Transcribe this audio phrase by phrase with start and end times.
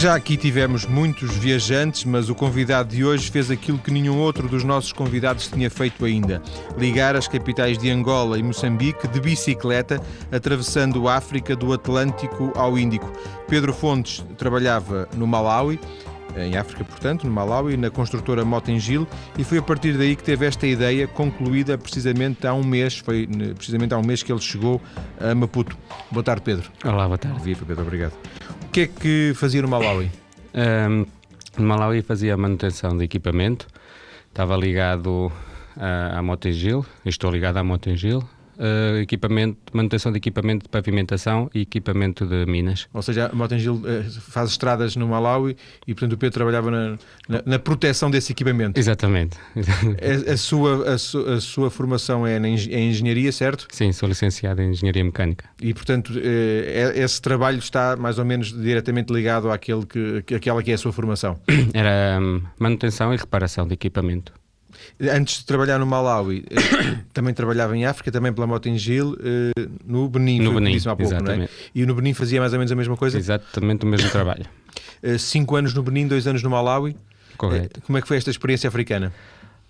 [0.00, 4.48] Já aqui tivemos muitos viajantes, mas o convidado de hoje fez aquilo que nenhum outro
[4.48, 6.42] dos nossos convidados tinha feito ainda:
[6.78, 10.00] ligar as capitais de Angola e Moçambique de bicicleta,
[10.32, 13.12] atravessando a África do Atlântico ao Índico.
[13.46, 15.78] Pedro Fontes trabalhava no Malawi
[16.34, 19.06] em África, portanto, no Malawi, na construtora Motengil,
[19.36, 23.28] e foi a partir daí que teve esta ideia concluída precisamente há um mês, foi
[23.54, 24.80] precisamente há um mês que ele chegou
[25.20, 25.76] a Maputo.
[26.10, 26.70] Boa tarde, Pedro.
[26.86, 27.42] Olá, boa tarde.
[27.42, 28.14] Viva, Pedro, obrigado.
[28.72, 30.10] Que é que fazia no Malawi?
[30.54, 31.04] Um,
[31.58, 33.66] no Malawi fazia manutenção de equipamento,
[34.28, 35.32] estava ligado
[35.76, 38.22] à, à Motengil, estou ligado à Motengil,
[38.60, 42.86] uh, equipamento, manutenção de equipamento de pavimentação e equipamento de minas.
[42.92, 46.98] Ou seja, a Motengil uh, faz estradas no Malawi e, portanto, o Pedro trabalhava na,
[47.28, 48.78] na, na proteção desse equipamento.
[48.78, 49.38] Exatamente.
[49.56, 53.66] a, a, sua, a, su, a, sua formação é em engenharia, certo?
[53.70, 55.46] Sim, sou licenciado em engenharia mecânica.
[55.60, 60.70] E, portanto, uh, esse trabalho está mais ou menos diretamente ligado àquele que, àquela que
[60.70, 61.40] é a sua formação?
[61.72, 64.39] Era um, manutenção e reparação de equipamento.
[65.12, 70.08] Antes de trabalhar no Malawi, eh, também trabalhava em África, também pela Motengil, eh, no
[70.08, 71.48] Benin, no Benin, há pouco, não é?
[71.74, 73.16] E no Benin fazia mais ou menos a mesma coisa?
[73.16, 74.44] Exatamente o mesmo trabalho.
[75.02, 76.94] Eh, cinco anos no Benin, dois anos no Malawi.
[77.38, 77.80] Correto.
[77.80, 79.10] Como é que foi esta experiência africana?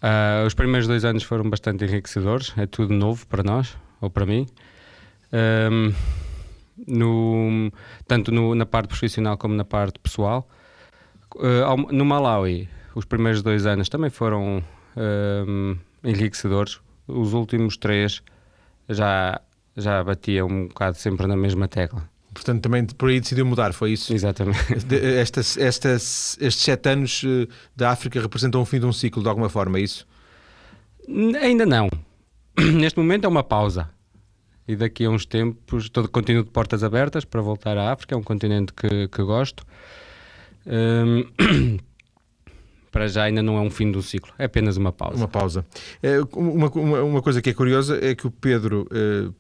[0.03, 4.27] Uh, os primeiros dois anos foram bastante enriquecedores, é tudo novo para nós, ou para
[4.27, 4.47] mim.
[5.33, 5.93] Um,
[6.87, 7.73] no,
[8.09, 10.49] tanto no, na parte profissional como na parte pessoal.
[11.37, 14.65] Uh, no Malawi, os primeiros dois anos também foram
[14.97, 16.81] um, enriquecedores.
[17.07, 18.23] Os últimos três
[18.89, 19.41] já,
[19.77, 22.09] já batia um bocado sempre na mesma tecla.
[22.33, 24.13] Portanto, também por aí decidiu mudar, foi isso?
[24.13, 24.59] Exatamente.
[25.19, 29.29] Estas, estas, estes sete anos eh, da África representam o fim de um ciclo, de
[29.29, 30.07] alguma forma, é isso?
[31.43, 31.89] Ainda não.
[32.57, 33.91] Neste momento é uma pausa.
[34.69, 38.19] E daqui a uns tempos, todo continuo de portas abertas para voltar à África, é
[38.19, 39.65] um continente que, que gosto.
[40.65, 41.79] Um,
[42.91, 45.17] para já ainda não é um fim do ciclo, é apenas uma pausa.
[45.17, 45.65] Uma pausa.
[46.03, 49.31] É, uma, uma, uma coisa que é curiosa é que o Pedro eh,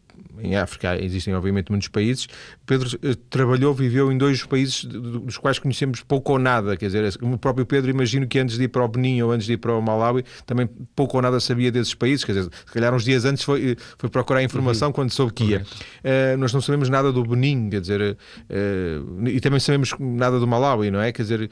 [0.43, 2.27] em África existem obviamente muitos países.
[2.67, 6.77] Pedro eh, trabalhou, viveu em dois países dos quais conhecemos pouco ou nada.
[6.77, 9.47] Quer dizer, o próprio Pedro, imagino que antes de ir para o Benin ou antes
[9.47, 12.25] de ir para o Malawi, também pouco ou nada sabia desses países.
[12.25, 14.93] Quer dizer, se calhar uns dias antes foi, eh, foi procurar informação uhum.
[14.93, 15.63] quando soube que ia.
[16.05, 20.47] Uh, nós não sabemos nada do Benin, quer dizer, uh, e também sabemos nada do
[20.47, 21.13] Malawi, não é?
[21.13, 21.51] Quer dizer,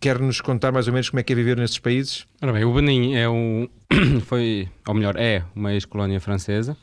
[0.00, 2.26] quer-nos contar mais ou menos como é que é viver nesses países?
[2.40, 3.68] Ora bem, o Benin é um,
[4.26, 6.76] foi, ou melhor, é uma ex-colónia francesa.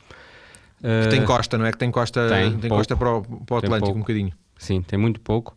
[0.80, 1.72] Que tem costa, não é?
[1.72, 4.32] Que tem costa, tem, tem costa para o, para o Atlântico um bocadinho.
[4.58, 5.56] Sim, tem muito pouco.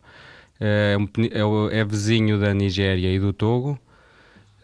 [0.60, 0.96] É,
[1.32, 3.78] é, é, vizinho da Nigéria e do Togo.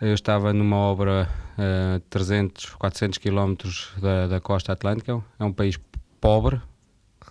[0.00, 5.22] Eu estava numa obra a uh, 300, 400 quilómetros da, da costa atlântica.
[5.38, 5.78] É um país
[6.20, 6.60] pobre.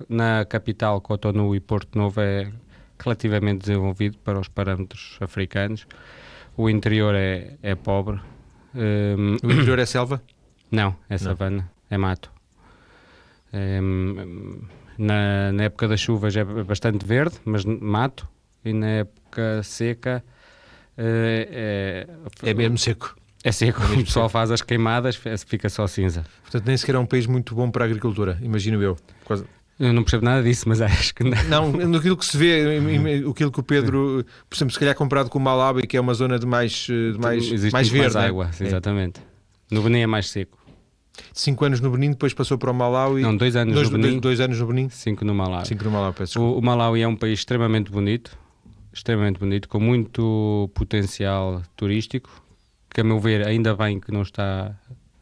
[0.09, 2.51] Na capital, Cotonou e Porto Novo, é
[2.99, 5.85] relativamente desenvolvido para os parâmetros africanos.
[6.57, 8.19] O interior é, é pobre.
[8.73, 10.21] Um, o interior é selva?
[10.71, 12.34] Não, é savana, é mato.
[14.97, 18.27] Na, na, época das chuvas é bastante verde, mas mato,
[18.63, 20.23] e na época seca
[20.97, 22.07] é,
[22.43, 23.15] é, é mesmo seco.
[23.43, 24.29] É seco, é o pessoal seco.
[24.29, 26.25] faz as queimadas, fica só cinza.
[26.41, 28.97] Portanto, nem sequer é um país muito bom para a agricultura, imagino eu.
[29.23, 29.45] Quase...
[29.77, 31.43] Eu não percebo nada disso, mas acho que não.
[31.71, 32.79] Não, naquilo que se vê,
[33.29, 36.13] aquilo que o Pedro, por exemplo, se calhar comparado com o Malawi, que é uma
[36.13, 38.13] zona de mais, de mais, Existe mais verde.
[38.13, 38.63] Mais água, é?
[38.63, 39.19] exatamente.
[39.69, 40.57] No Benin é mais seco.
[41.33, 43.21] Cinco anos no Benin, depois passou para o Malawi.
[43.21, 44.19] Não, dois anos dois, no Benin.
[44.19, 44.89] Dois, anos no Benin.
[44.89, 45.67] Cinco no Malawi.
[45.67, 48.37] Cinco no Malawi, peço o, o Malawi é um país extremamente bonito,
[48.93, 52.29] extremamente bonito, com muito potencial turístico,
[52.89, 54.75] que a meu ver ainda bem que não está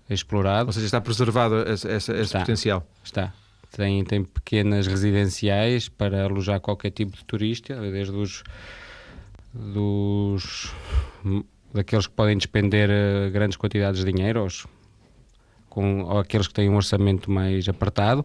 [0.10, 0.68] explorado.
[0.68, 2.86] Ou seja, está preservado esse, esse, esse potencial.
[3.04, 3.34] Está.
[3.76, 8.44] Tem, tem pequenas residenciais para alojar qualquer tipo de turista, desde os
[9.54, 10.72] dos
[11.74, 14.66] daqueles que podem despender eh, grandes quantidades de dinheiro aos
[15.74, 18.24] com aqueles que têm um orçamento mais apertado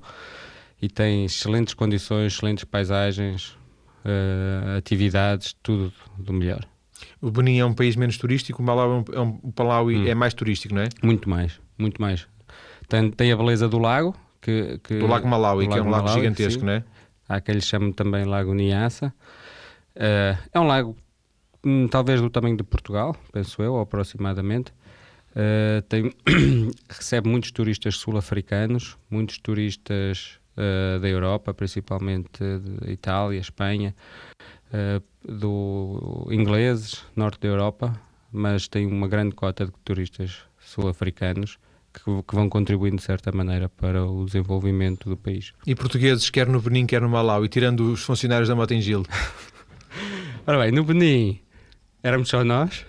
[0.81, 3.57] e têm excelentes condições, excelentes paisagens,
[4.05, 6.61] uh, atividades, tudo do melhor.
[7.23, 10.07] O Benin é um país menos turístico, o Malawi, é um, o Palau hum.
[10.07, 10.89] é mais turístico, não é?
[11.03, 12.29] Muito mais, muito mais.
[12.87, 14.15] Tem, tem a beleza do lago.
[14.43, 16.67] Que, que do Lago Malawi, do que é um lago gigantesco, sim.
[16.67, 16.85] não é?
[17.29, 19.13] Há que eles chamam também Lago Niassa.
[19.97, 20.97] Uh, é um lago
[21.65, 24.73] hum, talvez do tamanho de Portugal, penso eu, aproximadamente.
[25.39, 26.13] Uh, tem,
[26.91, 33.95] recebe muitos turistas sul-africanos, muitos turistas uh, da Europa, principalmente de Itália, Espanha,
[34.73, 38.01] uh, do ingleses, norte da Europa,
[38.33, 41.57] mas tem uma grande cota de turistas sul-africanos
[41.95, 45.53] que, que, vão contribuindo de certa maneira para o desenvolvimento do país.
[45.65, 49.05] E portugueses, quer no Benin, quer no Malau, e tirando os funcionários da Motengil?
[50.45, 51.39] Ora bem, no Benin
[52.03, 52.85] éramos só nós.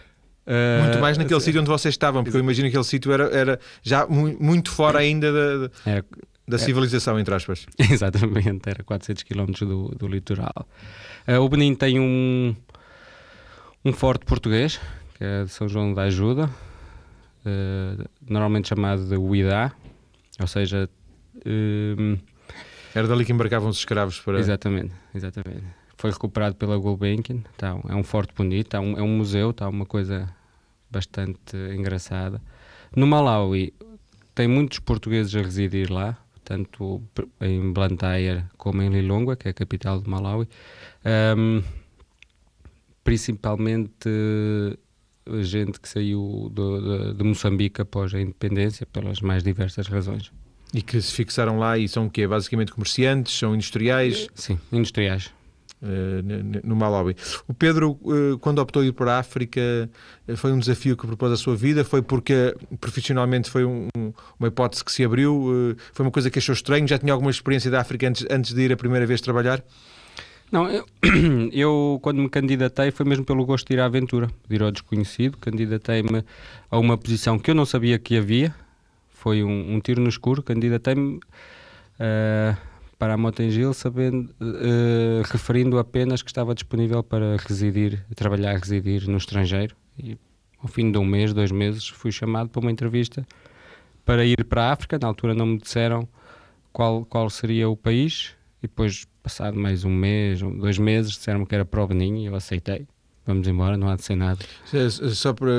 [0.50, 3.26] Uh, muito mais naquele sítio onde vocês estavam, porque eu imagino que aquele sítio era,
[3.26, 6.06] era já muito fora ainda da, era,
[6.48, 7.68] da civilização, entre aspas.
[7.78, 10.68] Exatamente, era 400 km do, do litoral.
[11.28, 12.56] Uh, o Benin tem um,
[13.86, 14.82] um forte português,
[15.16, 16.50] que é de São João da Ajuda,
[17.46, 19.72] uh, normalmente chamado de Uidá,
[20.40, 20.90] ou seja...
[21.46, 22.18] Uh,
[22.96, 24.40] era dali que embarcavam os escravos para...
[24.40, 25.64] Exatamente, exatamente.
[25.96, 29.70] Foi recuperado pela Gulbenkian, tá, é um forte bonito, tá um, é um museu, está
[29.70, 30.28] uma coisa
[30.92, 32.42] bastante engraçada.
[32.96, 33.74] No Malawi
[34.34, 37.02] tem muitos portugueses a residir lá, tanto
[37.42, 40.48] em Blantyre como em Lilongwe, que é a capital de Malawi.
[41.38, 41.62] Um,
[43.04, 44.10] principalmente
[45.42, 50.32] gente que saiu de, de, de, Moçambique após a independência, pelas mais diversas razões.
[50.74, 52.28] E que se fixaram lá e são o quê?
[52.28, 53.34] Basicamente comerciantes?
[53.34, 54.28] São industriais?
[54.36, 55.32] Sim, industriais.
[55.82, 57.16] Uh, no Malawi.
[57.48, 59.62] O Pedro, uh, quando optou ir para a África,
[60.28, 61.86] uh, foi um desafio que propôs a sua vida?
[61.86, 63.88] Foi porque profissionalmente foi um,
[64.38, 65.78] uma hipótese que se abriu?
[65.94, 66.86] foi uma coisa que achou estranho?
[66.86, 69.64] Já tinha alguma experiência da África antes, antes de ir a primeira vez trabalhar?
[70.52, 70.86] Não, eu,
[71.54, 74.72] eu, quando me candidatei foi mesmo pelo gosto de ir à aventura, de ir ao
[74.72, 75.38] desconhecido.
[75.38, 76.26] Candidatei-me
[76.70, 78.54] a uma posição que eu não sabia que havia,
[79.10, 80.42] foi um, um tiro no escuro.
[80.42, 81.18] Candidatei-me
[82.00, 82.58] uh,
[83.00, 89.18] para a Motengil, sabendo, uh, referindo apenas que estava disponível para residir, trabalhar, residir no
[89.18, 89.74] estrangeiro.
[89.98, 90.18] E
[90.62, 93.26] ao fim de um mês, dois meses, fui chamado para uma entrevista
[94.04, 95.00] para ir para a África.
[95.02, 96.06] Na altura não me disseram
[96.74, 101.56] qual, qual seria o país e depois passado mais um mês, dois meses, disseram-me que
[101.56, 102.86] era para o Benin e eu aceitei.
[103.30, 104.40] Vamos embora, não há de ser nada.
[105.14, 105.52] Só para,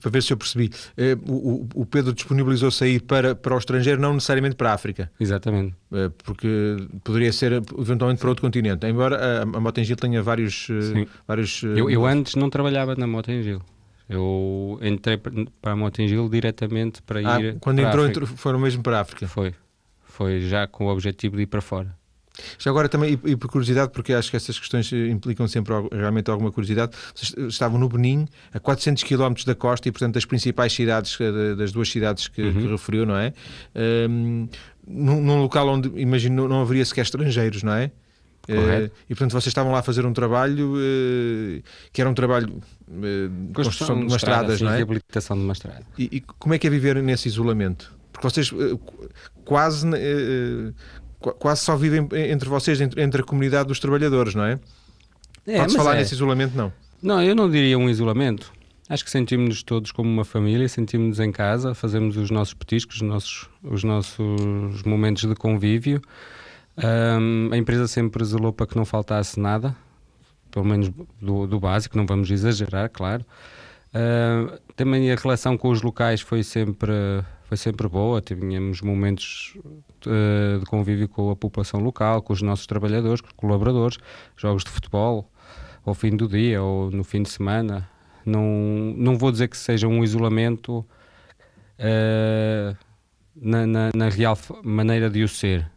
[0.00, 4.00] para ver se eu percebi, eh, o, o Pedro disponibilizou-se aí para, para o estrangeiro,
[4.00, 5.12] não necessariamente para a África.
[5.20, 5.74] Exatamente.
[5.92, 6.48] Eh, porque
[7.04, 8.86] poderia ser eventualmente para outro continente.
[8.86, 10.68] Embora a, a Motengil tenha vários.
[10.70, 11.06] Eh, Sim.
[11.28, 13.60] vários eu, eu antes não trabalhava na Motengil.
[14.08, 17.58] Eu entrei para a Motengil diretamente para ah, ir.
[17.60, 19.28] Quando entrou, entrou, foram mesmo para a África?
[19.28, 19.54] Foi.
[20.04, 21.94] Foi já com o objetivo de ir para fora.
[22.58, 26.30] Já agora também, e, e, por curiosidade, porque acho que essas questões implicam sempre realmente
[26.30, 26.92] alguma curiosidade,
[27.48, 31.72] estavam no Benin, a 400 km da costa e, portanto, das principais cidades, eh, das
[31.72, 32.52] duas cidades que, uhum.
[32.52, 33.32] que referiu, não é?
[34.08, 34.48] Um,
[34.86, 37.90] num, num, local onde, imagino, não haveria sequer estrangeiros, não é?
[38.48, 41.62] Uh, e portanto vocês estavam lá a fazer um trabalho uh,
[41.92, 44.76] que era um trabalho uh, de construção de uma estrada, não é?
[44.78, 45.82] reabilitação de uma estrada.
[45.96, 47.94] E, e, como é que é viver nesse isolamento?
[48.12, 48.52] Porque vocês
[49.44, 49.86] quase
[51.22, 54.58] quase só vivem entre vocês, entre, entre a comunidade dos trabalhadores, não é?
[55.46, 55.98] é Podes falar é.
[55.98, 56.72] nesse isolamento, não?
[57.02, 58.52] Não, eu não diria um isolamento.
[58.88, 63.02] Acho que sentimos-nos todos como uma família, sentimos-nos em casa, fazemos os nossos petiscos, os
[63.02, 66.02] nossos, os nossos momentos de convívio.
[66.76, 69.74] Um, a empresa sempre zelou para que não faltasse nada,
[70.50, 70.90] pelo menos
[71.20, 73.24] do, do básico, não vamos exagerar, claro.
[73.94, 76.92] Uh, também a relação com os locais foi sempre
[77.52, 79.52] foi sempre boa, tínhamos momentos
[80.00, 83.98] de, eh, de convívio com a população local, com os nossos trabalhadores, com os colaboradores,
[84.38, 85.30] jogos de futebol
[85.84, 87.86] ao fim do dia ou no fim de semana.
[88.24, 90.78] Não, não vou dizer que seja um isolamento
[91.78, 92.74] uh,
[93.36, 95.70] na, na, na real maneira de o ser,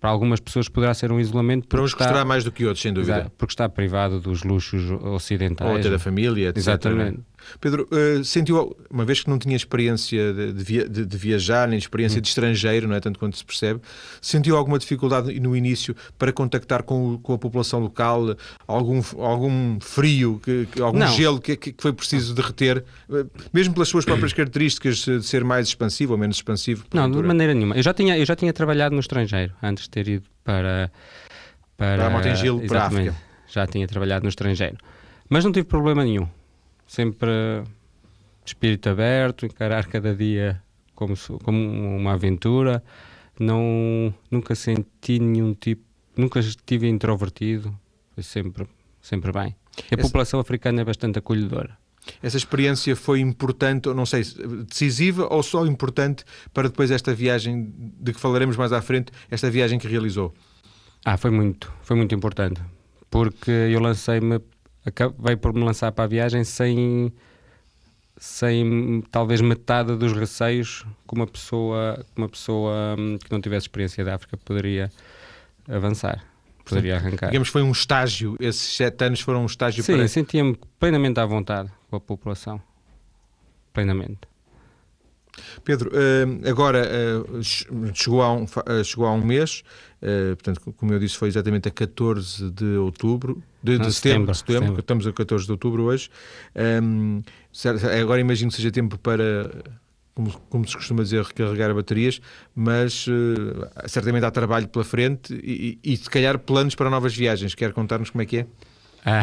[0.00, 1.66] para algumas pessoas poderá ser um isolamento.
[1.66, 3.32] Para uns custará mais do que outros, sem dúvida.
[3.36, 5.68] Porque está privado dos luxos ocidentais.
[5.68, 6.58] Ou até da família, etc.
[6.58, 7.20] Exatamente.
[7.60, 12.18] Pedro, uh, sentiu, uma vez que não tinha experiência de, de, de viajar, nem experiência
[12.18, 12.22] hum.
[12.22, 13.80] de estrangeiro, não é tanto quanto se percebe,
[14.20, 18.36] sentiu alguma dificuldade no início para contactar com, com a população local?
[18.66, 21.08] Algum, algum frio, que, que algum não.
[21.08, 25.68] gelo que, que foi preciso derreter, uh, mesmo pelas suas próprias características de ser mais
[25.68, 26.84] expansivo ou menos expansivo?
[26.92, 27.76] Não, de maneira nenhuma.
[27.76, 30.90] Eu já, tinha, eu já tinha trabalhado no estrangeiro antes de ter ido para.
[31.76, 33.14] Para, para a Montegil, para a África.
[33.46, 34.76] Já tinha trabalhado no estrangeiro.
[35.28, 36.26] Mas não tive problema nenhum
[36.88, 37.30] sempre
[38.44, 40.60] de espírito aberto, encarar cada dia
[40.94, 41.14] como,
[41.44, 42.82] como uma aventura.
[43.38, 45.84] Não, nunca senti nenhum tipo,
[46.16, 47.78] nunca estive introvertido,
[48.14, 48.66] foi sempre,
[49.00, 49.54] sempre bem.
[49.76, 49.98] A Essa...
[49.98, 51.78] população africana é bastante acolhedora.
[52.22, 54.24] Essa experiência foi importante, ou não sei,
[54.66, 59.50] decisiva ou só importante para depois esta viagem de que falaremos mais à frente, esta
[59.50, 60.34] viagem que realizou?
[61.04, 62.60] Ah, foi muito, foi muito importante,
[63.10, 64.40] porque eu lancei-me
[64.88, 67.12] acabei por me lançar para a viagem sem,
[68.16, 73.64] sem talvez metade dos receios que uma pessoa, que uma pessoa hum, que não tivesse
[73.64, 74.90] experiência da África poderia
[75.68, 76.24] avançar.
[76.64, 77.28] Poderia arrancar.
[77.28, 80.08] Digamos foi um estágio, esses sete anos foram um estágio Sim, para...
[80.08, 82.60] sentia-me plenamente à vontade com a população.
[83.72, 84.20] Plenamente.
[85.64, 87.42] Pedro, eh, agora eh,
[87.94, 89.62] chegou a um, eh, chegou a um mês,
[90.36, 94.80] portanto, como eu disse, foi exatamente a 14 de outubro, de, de setembro, setembro, setembro,
[94.80, 96.08] estamos a 14 de outubro hoje.
[98.00, 99.50] Agora imagino que seja tempo para
[100.18, 102.20] como, como, se costuma dizer, recarregar baterias,
[102.52, 107.14] mas uh, certamente há trabalho pela frente e, e, e, se calhar planos para novas
[107.14, 107.54] viagens.
[107.54, 108.46] Quer contar-nos como é que é?
[109.04, 109.22] Ah,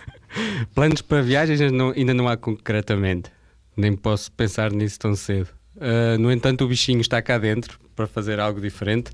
[0.74, 3.30] planos para viagens não, ainda não há concretamente,
[3.76, 5.48] nem posso pensar nisso tão cedo.
[5.76, 9.10] Uh, no entanto, o bichinho está cá dentro para fazer algo diferente.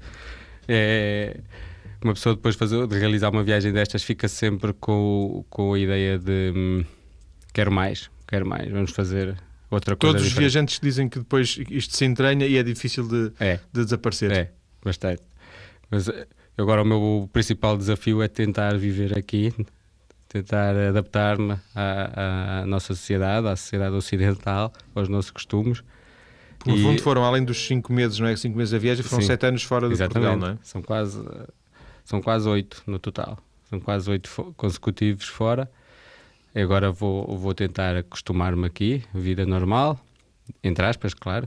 [0.66, 1.40] É,
[2.02, 6.18] uma pessoa depois fazer, de realizar uma viagem destas fica sempre com, com a ideia
[6.18, 6.84] de hum,
[7.52, 9.36] quero mais, quero mais, vamos fazer
[9.70, 10.14] outra coisa.
[10.14, 10.46] Todos diferente.
[10.46, 13.58] os viajantes dizem que depois isto se entranha e é difícil de, é.
[13.72, 14.30] de desaparecer.
[14.30, 14.50] É,
[14.84, 15.22] bastante.
[15.90, 19.52] Mas eh, agora o meu principal desafio é tentar viver aqui,
[20.28, 25.82] tentar adaptar-me à, à, nossa sociedade, à sociedade ocidental, aos nossos costumes.
[26.58, 26.82] Por e...
[26.82, 28.36] fundo foram, além dos 5 meses, não é?
[28.36, 30.58] 5 meses a viagem, foram 7 anos fora de Portugal, não é?
[30.62, 31.24] São quase,
[32.04, 33.38] são quase 8 no total.
[33.70, 35.70] São quase 8 consecutivos fora.
[36.54, 40.00] Agora vou, vou tentar acostumar-me aqui, vida normal,
[40.64, 41.46] entre aspas, claro,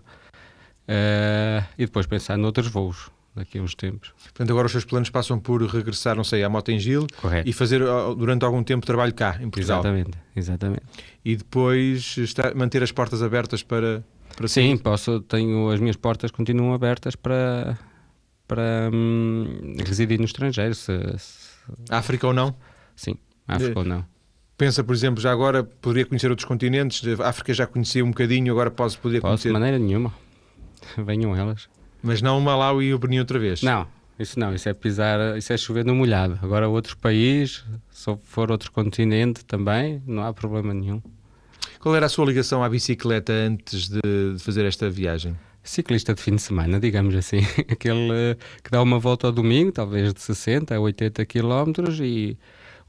[0.88, 4.14] uh, e depois pensar noutros voos daqui a uns tempos.
[4.24, 7.50] Portanto, agora os seus planos passam por regressar, não sei, à Moto em Gil Correto.
[7.50, 7.82] e fazer
[8.18, 9.80] durante algum tempo trabalho cá, em Portugal.
[9.80, 10.84] Exatamente, exatamente.
[11.24, 14.04] E depois estar, manter as portas abertas para,
[14.36, 17.78] para Sim, posso, tenho, as minhas portas continuam abertas para,
[18.48, 20.76] para hum, residir no estrangeiro.
[20.76, 21.52] Se, se...
[21.90, 22.56] África ou não?
[22.96, 23.16] Sim,
[23.48, 23.80] África de...
[23.80, 24.06] ou não.
[24.58, 27.02] Pensa, por exemplo, já agora poderia conhecer outros continentes?
[27.20, 29.48] A África já conhecia um bocadinho, agora posso poder Posso, conhecer?
[29.50, 30.14] de maneira nenhuma.
[30.98, 31.68] Venham elas.
[32.04, 33.62] Mas não o Malau e o Benin outra vez?
[33.62, 34.54] Não, isso não.
[34.54, 36.40] Isso é pisar, isso é chover no molhado.
[36.42, 41.02] Agora outro país, se for outro continente também, não há problema nenhum.
[41.80, 44.00] Qual era a sua ligação à bicicleta antes de,
[44.36, 45.36] de fazer esta viagem?
[45.64, 47.40] Ciclista de fim de semana, digamos assim.
[47.70, 52.38] Aquele que dá uma volta ao domingo, talvez de 60 a 80 quilómetros e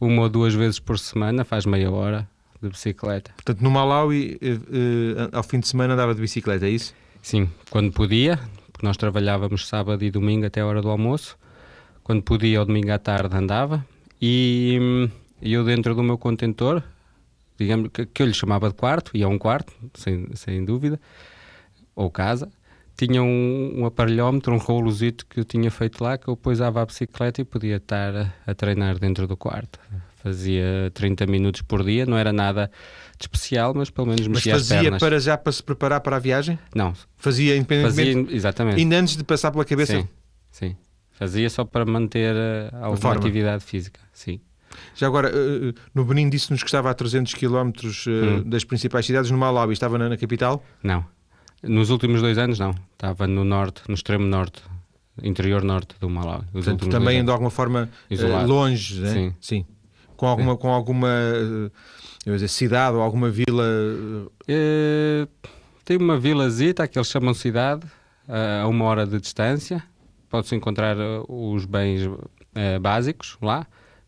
[0.00, 2.28] uma ou duas vezes por semana, faz meia hora
[2.62, 3.32] de bicicleta.
[3.34, 6.94] Portanto, no Malawi, eh, eh, ao fim de semana andava de bicicleta, é isso?
[7.20, 8.38] Sim, quando podia,
[8.82, 11.38] porque nós trabalhávamos sábado e domingo até a hora do almoço.
[12.02, 13.86] Quando podia, ao domingo à tarde andava.
[14.20, 15.08] E hum,
[15.40, 16.82] eu, dentro do meu contentor,
[17.56, 21.00] digamos que, eu lhe chamava de quarto, e é um quarto, sem, sem dúvida,
[21.94, 22.50] ou casa,
[22.96, 26.86] tinha um, um, aparelhómetro, um rolozito que eu tinha feito lá, que eu pousava a
[26.86, 29.78] bicicleta e podia estar a, a, treinar dentro do quarto.
[30.22, 32.70] Fazia 30 minutos por dia, não era nada
[33.18, 36.18] de especial, mas pelo menos mexia Mas fazia para já para se preparar para a
[36.20, 36.56] viagem?
[36.72, 36.94] Não.
[37.16, 38.24] Fazia independentemente?
[38.24, 38.78] Fazia, exatamente.
[38.78, 40.00] Ainda antes de passar pela cabeça?
[40.00, 40.08] Sim,
[40.50, 40.76] sim.
[41.10, 44.40] Fazia só para manter eh, alguma atividade física, sim.
[44.94, 47.70] Já agora, eh, eh, no Benin disse-nos que estava a 300 km
[48.06, 48.42] hum.
[48.46, 50.64] das principais cidades, no Malawi estava na, na capital?
[50.82, 51.04] Não.
[51.62, 52.74] Nos últimos dois anos, não.
[52.92, 54.62] Estava no norte, no extremo norte,
[55.22, 56.44] interior norte do Malawi.
[56.52, 58.48] Portanto, também de alguma forma Isolado.
[58.48, 59.34] longe, né?
[59.40, 59.66] Sim.
[60.22, 63.64] Com alguma, com alguma eh, dizer, cidade ou alguma vila?
[64.46, 65.26] É,
[65.84, 67.84] tem uma vilazita que eles chamam cidade,
[68.28, 69.82] a uma hora de distância.
[70.30, 70.96] Pode-se encontrar
[71.28, 72.02] os bens
[72.80, 73.66] básicos lá.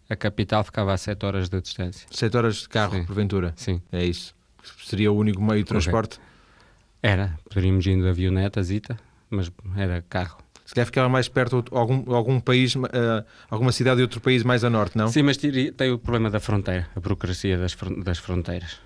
[0.09, 2.07] A capital ficava a 7 horas de distância.
[2.09, 3.05] 7 horas de carro, Sim.
[3.05, 3.53] porventura?
[3.57, 3.83] Sim.
[3.91, 4.37] É isso.
[4.85, 6.21] Seria o único meio de transporte?
[7.03, 8.97] Era, poderíamos ir de avioneta, zita,
[9.29, 10.44] mas era carro.
[10.65, 12.81] Se calhar ficava mais perto de algum, algum país, uh,
[13.51, 15.09] alguma cidade de outro país mais a norte, não?
[15.09, 18.79] Sim, mas tem o problema da fronteira, a burocracia das, das fronteiras.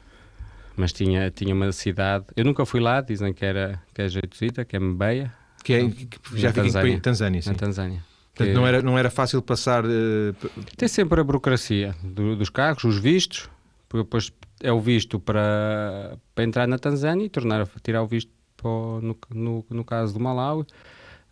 [0.76, 4.64] Mas tinha, tinha uma cidade, eu nunca fui lá, dizem que, era, que é Jeituzita,
[4.64, 5.32] que é Mbeya.
[5.62, 6.94] Que, é, que já fica Tanzânia.
[6.94, 7.50] em Tanzânia, sim.
[7.50, 8.04] Na Tanzânia.
[8.35, 9.85] Portanto, não, era, não era fácil passar.
[9.85, 10.35] Uh...
[10.76, 13.50] Tem sempre a burocracia do, dos carros, os vistos,
[13.88, 14.32] porque depois
[14.62, 19.18] é o visto para, para entrar na Tanzânia e tornar tirar o visto para, no,
[19.30, 20.64] no, no caso do Malawi.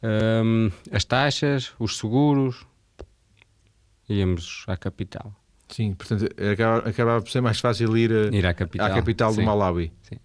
[0.03, 2.67] Um, as taxas, os seguros,
[4.09, 5.35] íamos à capital.
[5.69, 9.35] Sim, portanto acabava, acabava por ser mais fácil ir, a, ir à capital, à capital
[9.35, 9.93] do Malawi.
[10.03, 10.17] Sim.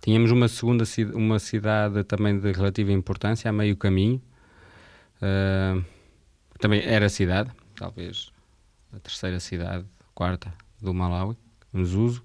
[0.00, 4.22] Tínhamos uma segunda uma cidade também de relativa importância, a meio caminho.
[5.16, 5.84] Uh,
[6.58, 8.32] também era cidade, talvez
[8.92, 9.84] a terceira cidade,
[10.14, 11.36] quarta do Malawi,
[11.72, 12.22] Mzuzu.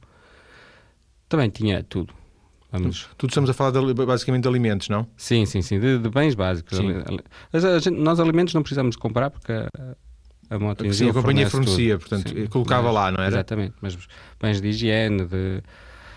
[1.27, 2.13] Também tinha tudo.
[2.73, 3.07] Vamos...
[3.17, 5.07] Tudo estamos a falar de, basicamente de alimentos, não?
[5.15, 6.75] Sim, sim, sim, de, de bens básicos.
[6.75, 6.87] Sim.
[7.79, 9.69] Gente, nós alimentos não precisamos comprar porque a,
[10.49, 12.09] a moto Sim, a companhia fornecia, tudo.
[12.09, 13.35] portanto, sim, colocava mas, lá, não era?
[13.35, 13.95] Exatamente, mas
[14.41, 15.61] bens de higiene, de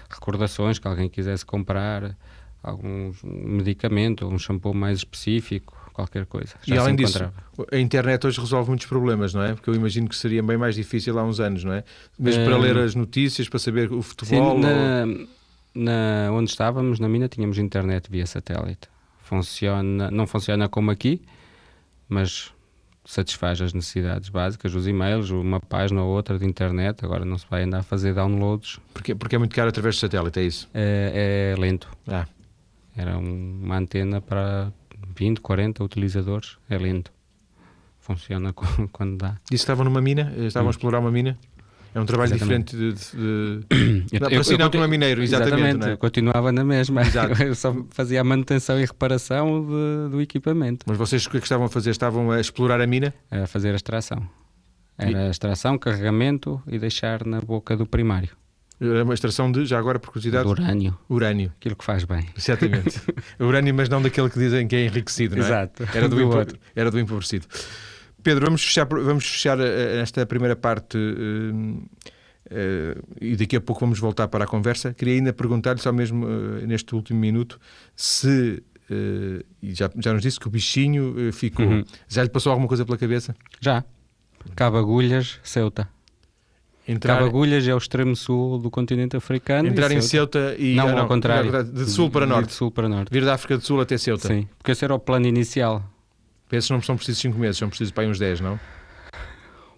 [0.09, 2.17] recordações que alguém quisesse comprar,
[2.63, 6.55] algum medicamento, um shampoo mais específico, qualquer coisa.
[6.63, 7.19] Já e além disso,
[7.71, 9.55] a internet hoje resolve muitos problemas, não é?
[9.55, 11.85] Porque eu imagino que seria bem mais difícil há uns anos, não é?
[12.19, 14.39] Mesmo para ler as notícias, para saber o futebol.
[14.39, 14.59] Sim, ou...
[14.59, 15.27] na,
[16.33, 18.89] onde estávamos, na mina, tínhamos internet via satélite.
[19.23, 21.21] Funciona, não funciona como aqui,
[22.09, 22.53] mas
[23.05, 27.05] satisfaz as necessidades básicas, os e-mails, uma página ou outra de internet.
[27.05, 28.79] Agora não se vai andar a fazer downloads.
[28.93, 30.69] Porque, porque é muito caro através do satélite, é isso?
[30.75, 31.89] É, é lento.
[32.07, 32.27] Ah.
[32.97, 34.73] Era um, uma antena para
[35.15, 36.59] 20, 40 utilizadores.
[36.69, 37.13] É lento.
[38.01, 38.53] Funciona
[38.93, 39.37] quando dá.
[39.49, 40.33] Que estavam numa mina?
[40.39, 40.71] Estavam hum.
[40.71, 41.39] a explorar uma mina?
[41.97, 42.77] É um trabalho exatamente.
[42.77, 43.65] diferente de.
[43.65, 44.07] de...
[44.13, 45.55] Eu, eu, eu, como mineiro, exatamente.
[45.55, 45.93] exatamente é?
[45.93, 47.01] Eu continuava na mesma.
[47.43, 50.85] Eu só fazia a manutenção e reparação de, do equipamento.
[50.87, 51.91] Mas vocês o que, é que estavam a fazer?
[51.91, 53.15] Estavam a explorar a mina?
[53.31, 54.29] A fazer a extração.
[54.99, 55.15] Era e...
[55.15, 58.29] a extração, carregamento e deixar na boca do primário.
[58.79, 60.45] Era uma extração de, já agora por curiosidade?
[60.45, 60.99] De urânio.
[61.09, 61.51] Urânio.
[61.59, 62.27] Aquilo que faz bem.
[62.37, 63.01] Exatamente.
[63.41, 65.47] urânio, mas não daquele que dizem que é enriquecido, não é?
[65.47, 65.89] Exato.
[65.95, 67.47] Era do, do era do empobrecido.
[68.27, 73.83] Pedro, vamos fechar, vamos fechar eh, esta primeira parte uh, uh, e daqui a pouco
[73.83, 74.93] vamos voltar para a conversa.
[74.93, 77.61] Queria ainda perguntar-lhe, só mesmo uh, neste último minuto,
[77.95, 78.65] se,
[79.63, 81.85] e já, já nos disse que o bichinho ficou, uhum.
[82.09, 83.33] já lhe passou alguma coisa pela cabeça?
[83.61, 83.85] Já.
[84.57, 85.89] Cabo Agulhas, Ceuta.
[86.89, 87.19] Entrar...
[87.19, 89.69] Cabo Agulhas é o extremo sul do continente africano.
[89.69, 90.75] Entrar em Ceuta e.
[90.75, 91.63] Não, ah, não, ao contrário.
[91.63, 92.49] De sul para norte.
[92.49, 93.09] De sul para norte.
[93.13, 94.27] Vir da África do Sul até Ceuta.
[94.27, 95.93] Sim, porque esse era o plano inicial.
[96.51, 98.61] Esses não são precisos 5 meses, são precisos para aí uns 10, não?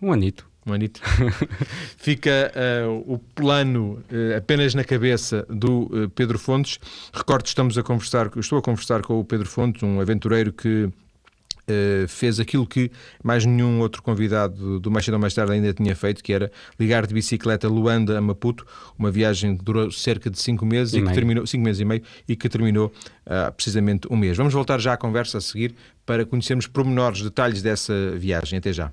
[0.00, 0.46] Um anito.
[0.66, 1.00] Um anito.
[1.96, 6.78] Fica uh, o plano uh, apenas na cabeça do uh, Pedro Fontes.
[7.12, 10.90] Recordo que estamos a conversar, estou a conversar com o Pedro Fontes, um aventureiro que
[12.08, 12.90] fez aquilo que
[13.22, 16.50] mais nenhum outro convidado do Mais Cedo ou Mais Tarde ainda tinha feito, que era
[16.78, 18.66] ligar de bicicleta Luanda a Maputo,
[18.98, 21.84] uma viagem que durou cerca de 5 meses e, e que terminou cinco meses e
[21.84, 22.92] meio e que terminou
[23.56, 24.36] precisamente um mês.
[24.36, 28.58] Vamos voltar já à conversa a seguir para conhecermos pormenores, detalhes dessa viagem.
[28.58, 28.92] Até já.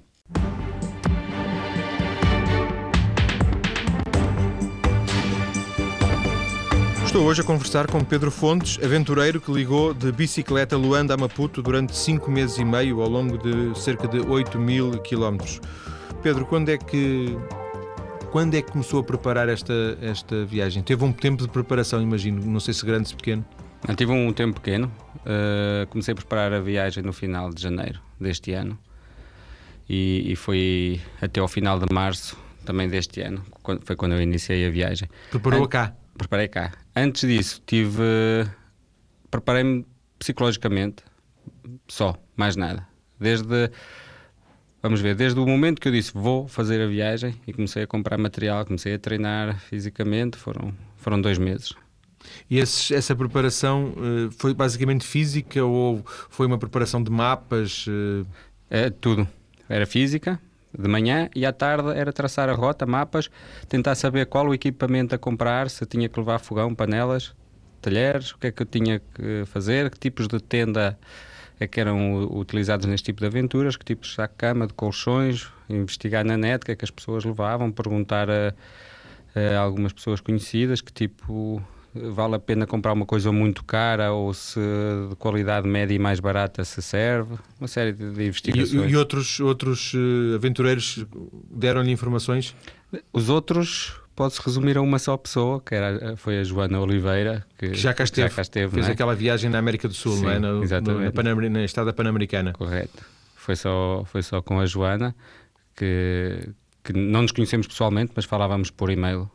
[7.15, 11.63] Estou hoje a conversar com Pedro Fontes, aventureiro que ligou de bicicleta Luanda a Maputo
[11.63, 15.61] durante cinco meses e meio, ao longo de cerca de 8 mil quilómetros.
[16.21, 17.37] Pedro, quando é que
[18.33, 20.83] quando é que começou a preparar esta, esta viagem?
[20.83, 23.45] Teve um tempo de preparação, imagino, não sei se grande, se pequeno.
[23.87, 24.91] Eu tive um tempo pequeno.
[25.19, 28.77] Uh, comecei a preparar a viagem no final de janeiro deste ano
[29.87, 33.41] e, e foi até ao final de março também deste ano.
[33.63, 35.07] Quando, foi quando eu iniciei a viagem.
[35.31, 35.95] Preparou An cá?
[36.17, 36.71] Preparei cá.
[36.95, 38.03] Antes disso, tive.
[39.29, 39.85] Preparei-me
[40.17, 41.03] psicologicamente,
[41.87, 42.87] só, mais nada.
[43.19, 43.69] Desde.
[44.81, 47.87] Vamos ver, desde o momento que eu disse vou fazer a viagem e comecei a
[47.87, 51.73] comprar material, comecei a treinar fisicamente, foram, foram dois meses.
[52.49, 57.87] E esses, essa preparação uh, foi basicamente física ou foi uma preparação de mapas?
[57.87, 58.25] Uh...
[58.69, 59.27] É, tudo.
[59.67, 60.39] Era física,
[60.77, 63.29] de manhã, e à tarde era traçar a rota, mapas,
[63.67, 67.33] tentar saber qual o equipamento a comprar, se tinha que levar fogão, panelas,
[67.81, 70.97] talheres, o que é que eu tinha que fazer, que tipos de tenda
[71.59, 76.25] é que eram utilizados neste tipo de aventuras, que tipos de saco-cama, de colchões, investigar
[76.25, 78.53] na net o que é que as pessoas levavam, perguntar a,
[79.35, 81.61] a algumas pessoas conhecidas que tipo
[81.95, 84.59] vale a pena comprar uma coisa muito cara ou se
[85.09, 88.71] de qualidade média e mais barata se serve, uma série de, de investigações.
[88.73, 91.05] E, e, outros, outros uh, aventureiros
[91.49, 92.55] deram-lhe informações?
[93.13, 97.69] Os outros pode-se resumir a uma só pessoa, que era, foi a Joana Oliveira, que,
[97.69, 98.91] que já cá esteve, já cá esteve fez é?
[98.91, 100.39] aquela viagem na América do Sul, Sim, não é?
[100.39, 101.15] No, exatamente.
[101.15, 102.53] No, na, na estrada pan-americana.
[102.53, 103.05] Correto.
[103.35, 105.15] Foi só, foi só com a Joana,
[105.75, 106.49] que,
[106.83, 109.29] que não nos conhecemos pessoalmente, mas falávamos por e-mail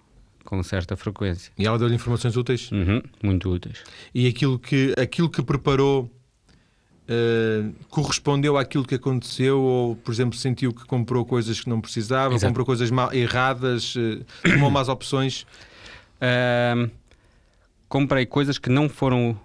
[0.44, 1.52] com certa frequência.
[1.58, 2.70] E ela deu-lhe informações úteis?
[2.70, 3.82] Uhum, muito úteis.
[4.14, 6.10] E aquilo que, aquilo que preparou
[7.10, 12.34] uh, correspondeu àquilo que aconteceu ou, por exemplo, sentiu que comprou coisas que não precisava,
[12.34, 12.50] Exato.
[12.50, 15.46] comprou coisas mal, erradas, uh, tomou más opções?
[16.20, 16.90] Uh,
[17.88, 19.38] comprei coisas que não foram...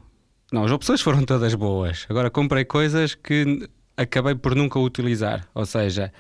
[0.52, 2.06] Não, as opções foram todas boas.
[2.08, 5.48] Agora, comprei coisas que acabei por nunca utilizar.
[5.54, 6.14] Ou seja,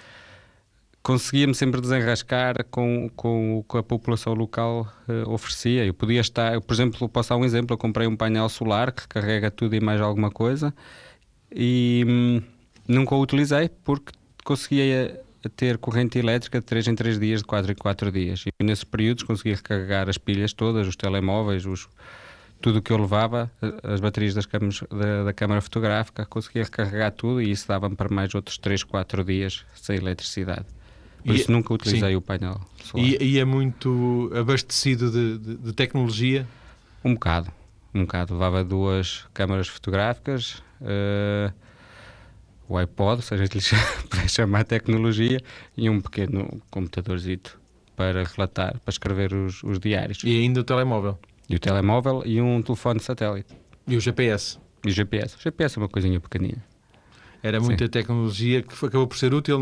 [1.06, 5.86] conseguia-me sempre desenrascar com, com o que a população local uh, oferecia.
[5.86, 8.92] Eu podia estar, eu, por exemplo, posso dar um exemplo: eu comprei um painel solar
[8.92, 10.74] que carrega tudo e mais alguma coisa
[11.54, 12.42] e hum,
[12.88, 14.14] nunca o utilizei porque
[14.44, 15.22] conseguia
[15.56, 18.44] ter corrente elétrica de 3 em 3 dias, de 4 em 4 dias.
[18.60, 21.88] E nesses períodos conseguia recarregar as pilhas todas, os telemóveis, os,
[22.60, 23.52] tudo o que eu levava,
[23.84, 28.12] as baterias das câmaras, da, da câmara fotográfica, conseguia recarregar tudo e isso dava-me para
[28.12, 30.66] mais outros 3, 4 dias sem eletricidade.
[31.26, 32.16] Por e, isso nunca utilizei sim.
[32.16, 33.06] o painel solar.
[33.06, 36.48] E, e, é muito abastecido de, de, de, tecnologia?
[37.04, 37.52] Um bocado.
[37.94, 38.34] Um bocado.
[38.34, 41.52] Levava duas câmaras fotográficas, uh,
[42.70, 45.42] o iPod, seja lhe para chamar tecnologia,
[45.76, 47.60] e um pequeno computadorzito
[47.96, 50.20] para relatar, para escrever os, os diários.
[50.24, 51.18] E ainda o telemóvel?
[51.50, 53.56] E o telemóvel e um telefone satélite.
[53.88, 54.60] E o GPS?
[54.86, 55.38] E o GPS.
[55.38, 56.64] O GPS é uma coisinha pequenina.
[57.46, 57.92] Era muita Sim.
[57.92, 59.62] tecnologia que acabou por ser útil,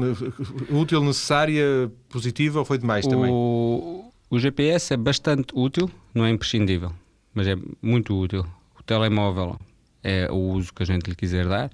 [0.70, 3.30] útil, necessária, positiva ou foi demais o, também?
[3.30, 6.94] O GPS é bastante útil, não é imprescindível,
[7.34, 8.46] mas é muito útil.
[8.80, 9.60] O telemóvel
[10.02, 11.70] é o uso que a gente lhe quiser dar.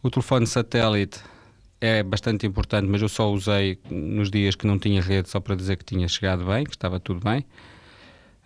[0.00, 1.18] O telefone satélite
[1.80, 5.56] é bastante importante, mas eu só usei nos dias que não tinha rede, só para
[5.56, 7.44] dizer que tinha chegado bem, que estava tudo bem.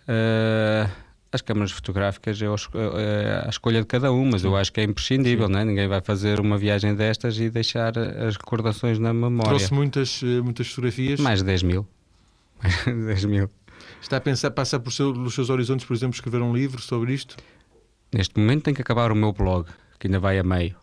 [0.09, 0.89] Uh,
[1.35, 2.47] as câmaras fotográficas é,
[3.45, 4.47] a escolha de cada um, mas Sim.
[4.47, 5.65] eu acho que é imprescindível, não é?
[5.65, 9.49] ninguém vai fazer uma viagem destas e deixar as recordações na memória.
[9.49, 11.19] Trouxe muitas, eh, muitas fotografias?
[11.19, 11.87] Mais de 10 mil.
[12.61, 13.49] Mais de 10 mil.
[14.01, 17.13] Está a pensar, passa por seu, pelos seus horizontes, por exemplo, escrever um livro sobre
[17.13, 17.35] isto?
[18.13, 19.67] Neste momento tem que acabar o meu blog,
[19.99, 20.75] que ainda vai a meio.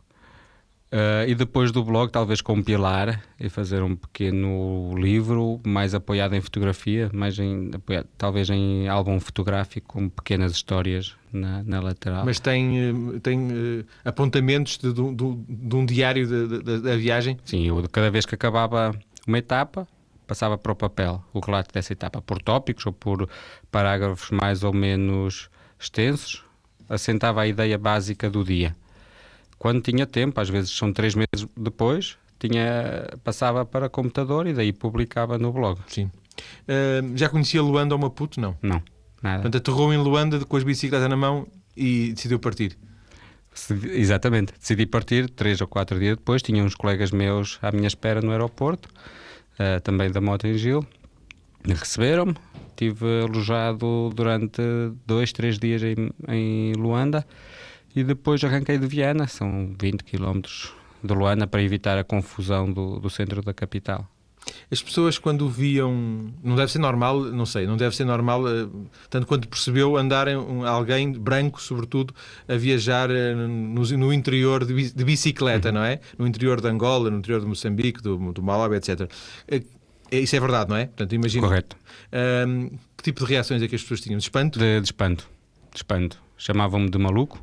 [0.92, 6.40] Uh, e depois do blog, talvez compilar e fazer um pequeno livro mais apoiado em
[6.42, 12.26] fotografia, mais em, apoiado, talvez em álbum fotográfico com pequenas histórias na, na lateral.
[12.26, 15.02] Mas tem, eh, tem uh, apontamentos de, de,
[15.48, 16.28] de, um diário
[16.61, 17.38] da viagem?
[17.42, 18.94] Sim, eu cada vez que acabava
[19.26, 19.88] uma etapa,
[20.26, 23.31] passava para o papel o relato dessa etapa, por tópicos ou por
[23.70, 25.48] parágrafos mais ou menos
[25.81, 26.44] extensos,
[26.87, 28.76] assentava a ideia básica do dia
[29.62, 34.72] quando tinha tempo, às vezes são três meses depois, tinha, passava para computador e daí
[34.72, 35.79] publicava no blog.
[35.87, 36.11] Sim.
[36.66, 38.40] Uh, já conhecia Luanda ou Maputo?
[38.40, 38.57] Não.
[38.61, 38.83] Não,
[39.22, 39.42] nada.
[39.42, 41.46] Portanto, aterrou em Luanda com as bicicletas na mão
[41.77, 42.77] e decidiu partir.
[43.92, 46.42] Exatamente, decidi partir três ou quatro dias depois.
[46.42, 50.85] Tinha uns colegas meus à minha espera no aeroporto, uh, também da Moto em Gil.
[51.64, 52.35] Receberam-me,
[52.70, 54.61] estive alojado durante
[55.07, 57.25] dois, três dias em, em Luanda
[57.94, 60.40] e depois arranquei de Viana, são 20 km
[61.02, 64.09] de Luana, para evitar a confusão do, do centro da capital.
[64.70, 68.66] As pessoas quando viam, não deve ser normal, não sei, não deve ser normal, eh,
[69.09, 70.35] tanto quanto percebeu, andarem
[70.66, 72.14] alguém branco, sobretudo,
[72.48, 75.74] a viajar eh, no, no interior de, de bicicleta, uhum.
[75.74, 76.00] não é?
[76.18, 79.09] No interior de Angola, no interior de Moçambique, do, do Malawi, etc.
[79.46, 79.62] Eh,
[80.11, 80.87] isso é verdade, não é?
[80.87, 81.46] Portanto, imagino.
[81.46, 81.76] Correto.
[82.96, 84.18] Que tipo de reações é que as pessoas tinham?
[84.18, 84.59] De espanto?
[84.59, 85.28] De, de espanto.
[85.70, 86.18] De espanto.
[86.37, 87.42] Chamavam-me de maluco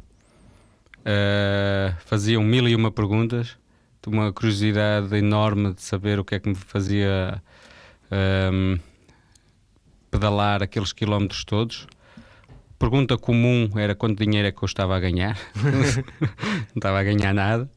[0.99, 3.57] Uh, faziam mil e uma perguntas,
[4.01, 7.41] de uma curiosidade enorme de saber o que é que me fazia
[8.11, 8.79] um, ehm,
[10.09, 11.87] pedalar aqueles quilómetros todos.
[12.77, 15.37] Pergunta comum era quanto dinheiro é que eu estava a ganhar.
[15.55, 17.69] não estava a ganhar nada.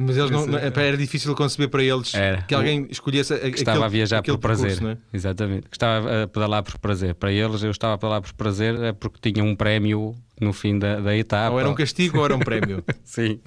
[0.00, 2.42] Mas eles não, era difícil conceber para eles era.
[2.42, 4.80] que alguém escolhesse aquele, Estava a viajar por prazer.
[4.84, 4.96] É?
[5.12, 5.68] Exatamente.
[5.68, 7.16] Que estava a pedalar por prazer.
[7.16, 10.78] Para eles, eu estava a pedalar por prazer é porque tinha um prémio no fim
[10.78, 11.52] da, da etapa.
[11.52, 12.84] Ou era um castigo ou era um prémio.
[13.02, 13.40] Sim.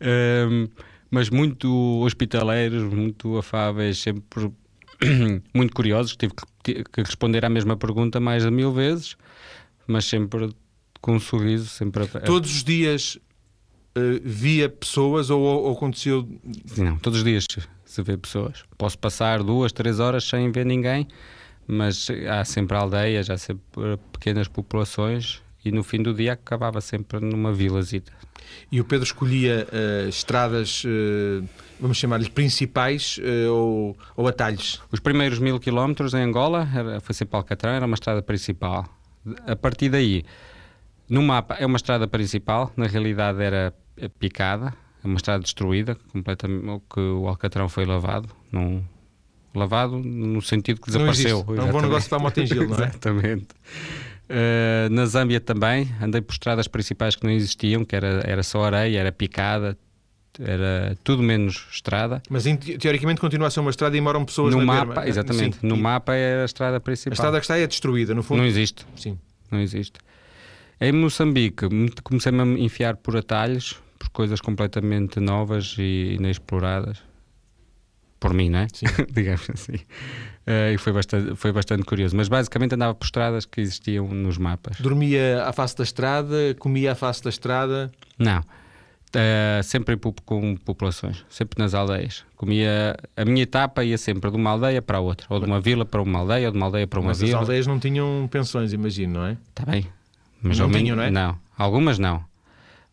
[0.00, 0.66] Um,
[1.10, 4.50] mas muito hospitaleiros, muito afáveis, sempre
[5.54, 6.16] muito curiosos.
[6.16, 6.32] Tive
[6.64, 9.14] que, que responder à mesma pergunta mais de mil vezes,
[9.86, 10.48] mas sempre
[11.02, 11.68] com um sorriso.
[11.68, 12.20] Sempre a...
[12.20, 13.18] Todos os dias
[13.96, 16.28] uh, via pessoas ou, ou aconteceu.
[16.76, 17.46] Não, todos os dias
[17.84, 18.64] se vê pessoas.
[18.76, 21.08] Posso passar duas, três horas sem ver ninguém,
[21.66, 27.18] mas há sempre aldeias, há sempre pequenas populações e no fim do dia acabava sempre
[27.18, 28.12] numa vilazita.
[28.70, 31.48] E o Pedro escolhia uh, estradas, uh,
[31.80, 34.80] vamos chamar-lhe principais uh, ou, ou, atalhos?
[34.92, 38.88] Os primeiros mil quilómetros em Angola era, foi sempre Alcatrão, era uma estrada principal.
[39.46, 40.24] A partir daí,
[41.08, 43.74] no mapa é uma estrada principal, na realidade era
[44.18, 48.82] picada, é uma estrada destruída, completamente, que o Alcatrão foi lavado, num,
[49.54, 51.44] lavado no sentido que desapareceu.
[51.48, 52.88] Não é um bom negócio para a Motengil, não é?
[52.88, 53.48] Exatamente.
[54.28, 58.64] Uh, na Zâmbia também, andei por estradas principais que não existiam, que era, era só
[58.64, 59.78] areia, era picada,
[60.40, 62.22] era tudo menos estrada.
[62.28, 62.44] Mas
[62.78, 65.08] teoricamente continua a ser uma estrada e moram pessoas no na mapa, berma.
[65.08, 65.66] Exatamente, Sim.
[65.66, 67.12] no mapa é a estrada principal.
[67.12, 68.38] A estrada que está é destruída, no fundo.
[68.38, 68.84] Não existe.
[68.96, 69.18] Sim.
[69.50, 70.00] Não existe.
[70.80, 71.66] Em Moçambique,
[72.02, 77.02] comecei-me a enfiar por atalhos, por coisas completamente novas e inexploradas.
[78.18, 78.66] Por mim, não é?
[79.12, 79.74] Digamos assim.
[80.46, 82.16] Uh, e foi bastante, foi bastante curioso.
[82.16, 84.80] Mas basicamente andava por estradas que existiam nos mapas.
[84.80, 86.54] Dormia à face da estrada?
[86.58, 87.90] Comia à face da estrada?
[88.18, 88.38] Não.
[88.38, 92.24] Uh, sempre com populações, sempre nas aldeias.
[92.36, 95.84] Comia a minha etapa ia sempre de uma aldeia para outra, ou de uma vila
[95.84, 97.32] para uma aldeia, ou de uma aldeia para uma Mas vila.
[97.32, 99.36] Mas as aldeias não tinham pensões, imagino, não é?
[99.48, 99.86] Está bem.
[100.42, 101.10] Mas não tinham, não é?
[101.10, 102.24] Não, algumas não.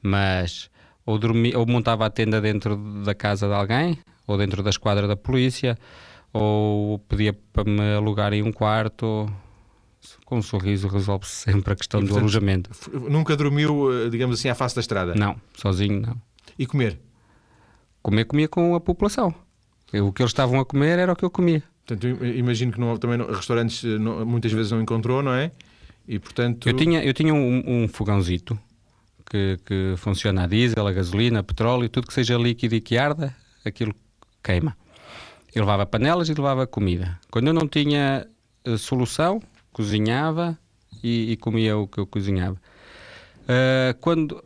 [0.02, 0.69] Mas
[1.05, 5.07] ou, dormia, ou montava a tenda dentro da casa de alguém, ou dentro da esquadra
[5.07, 5.77] da polícia,
[6.31, 9.31] ou pedia para me alugarem um quarto.
[10.25, 12.69] Com um sorriso resolve-se sempre a questão e, portanto, do alojamento.
[13.09, 15.15] Nunca dormiu, eh, digamos assim, à face da estrada?
[15.15, 16.21] Não, sozinho não.
[16.59, 16.99] E comer?
[18.01, 19.33] Comer comia com a população.
[19.93, 21.63] O que eles estavam a comer era o que eu comia.
[21.85, 25.51] Portanto, imagino que não, também restaurantes eh, não, muitas vezes não encontrou, não é?
[26.05, 26.67] E, portanto...
[26.67, 28.59] Eu tinha, eu tinha um, um fogãozito
[29.34, 33.00] que, que funciona a diesel, a gasolina, a petróleo, tudo que seja líquido e que
[33.00, 33.96] arda, aquilo
[34.43, 34.78] queima.
[35.56, 37.19] Eu levava panelas e levava comida.
[37.32, 38.28] Quando eu não tinha
[38.67, 39.41] uh, solução,
[39.72, 40.56] cozinhava
[41.04, 42.62] e, e, comia o que eu cozinhava.
[43.41, 44.43] Uh, quando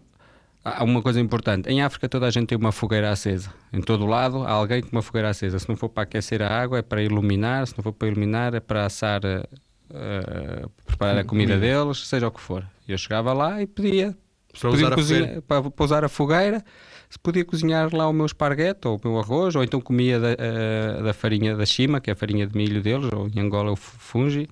[0.63, 3.53] há uma coisa importante, em África toda a gente tem uma fogueira acesa.
[3.73, 5.59] Em todo lado há alguém com uma fogueira acesa.
[5.59, 7.67] Se não for para aquecer a água, é para iluminar.
[7.67, 12.29] Se não for para iluminar, é para assar, uh, preparar a comida, comida deles, seja
[12.29, 12.65] o que for.
[12.87, 14.15] Eu chegava lá e pedia
[14.59, 16.63] para usar, cozinhar, para, para usar a fogueira
[17.09, 20.29] se podia cozinhar lá o meu esparguete ou o meu arroz, ou então comia da,
[20.33, 23.71] uh, da farinha da chima, que é a farinha de milho deles, ou em Angola
[23.71, 24.49] o fungi,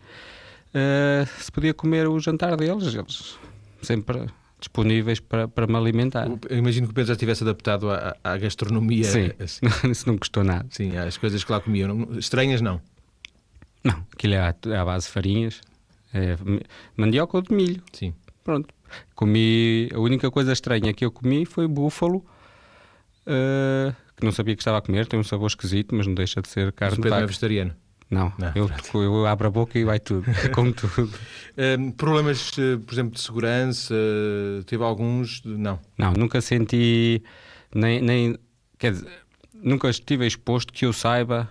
[0.74, 3.38] uh, se podia comer o jantar deles, eles
[3.82, 4.26] sempre
[4.58, 6.28] disponíveis para, para me alimentar.
[6.50, 9.04] Eu imagino que o Pedro já estivesse adaptado à, à gastronomia.
[9.04, 9.66] Sim, assim.
[9.92, 10.66] isso não custou nada.
[10.70, 12.08] Sim, as coisas que lá comiam.
[12.18, 12.82] Estranhas, não?
[13.84, 15.62] Não, aquilo é à, à base de farinhas,
[16.14, 16.38] é
[16.98, 17.84] mandioca ou de milho.
[17.92, 18.14] Sim.
[18.44, 18.74] Pronto.
[19.14, 22.26] Comi, a única coisa estranha que eu comi foi búfalo
[23.26, 26.42] uh, que não sabia que estava a comer, tem um sabor esquisito, mas não deixa
[26.42, 27.24] de ser carne de vaca.
[27.24, 27.74] é vegetariano?
[28.10, 28.70] Não, não eu,
[29.02, 31.12] eu, abro a boca e vai tudo, como tudo.
[31.58, 33.96] Um, problemas, eh, por exemplo, de segurança,
[34.68, 35.42] teve alguns?
[35.44, 35.80] Não.
[35.98, 37.24] Não, nunca senti,
[37.74, 38.38] nem, nem
[38.78, 39.10] quer dizer,
[39.54, 41.50] nunca estive exposto que eu saiba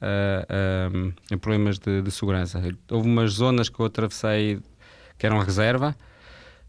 [0.00, 2.62] a, a, a problemas de, de, segurança.
[2.90, 4.60] Houve umas zonas que eu atravessei
[5.18, 5.96] que eram reserva,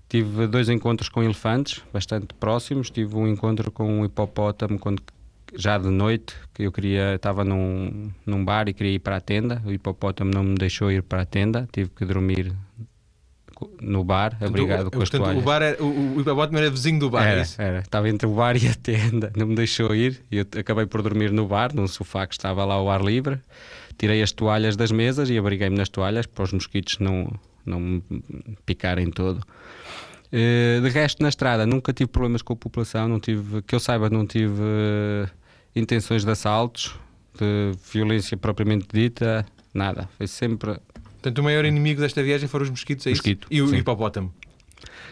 [0.10, 2.90] Tive dois encontros com elefantes, bastante próximos.
[2.90, 5.02] Tive um encontro com um hipopótamo quando,
[5.54, 9.22] já de noite, que eu queria, estava num, num bar e queria ir para a
[9.22, 9.62] tenda.
[9.66, 12.56] O hipopótamo não me deixou ir para a tenda, tive que dormir
[13.82, 15.42] no bar, abrigado com as portanto, toalhas.
[15.42, 17.62] O, bar era, o, o hipopótamo era vizinho do bar, era, é isso?
[17.62, 20.86] Era, estava entre o bar e a tenda, não me deixou ir e eu acabei
[20.86, 23.40] por dormir no bar, num sofá que estava lá ao ar livre.
[23.98, 27.28] Tirei as toalhas das mesas e abriguei-me nas toalhas para os mosquitos não,
[27.66, 28.04] não me
[28.66, 29.42] picarem todo.
[30.28, 33.80] Uh, de resto, na estrada, nunca tive problemas com a população, não tive, que eu
[33.80, 35.30] saiba, não tive uh,
[35.76, 36.96] intenções de assaltos,
[37.40, 40.10] de violência propriamente dita, nada.
[40.18, 40.80] Foi sempre.
[40.94, 43.48] Portanto, o maior inimigo desta viagem foram os mosquitos, é Mosquito?
[43.50, 43.78] E o sim.
[43.78, 44.34] hipopótamo?